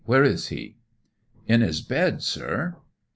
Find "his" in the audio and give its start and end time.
1.61-1.81